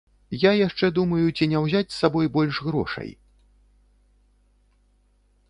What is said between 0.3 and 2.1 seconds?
Я яшчэ думаю, ці не ўзяць з